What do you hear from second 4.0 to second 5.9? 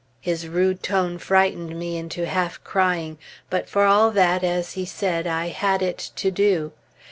that, as he said, I had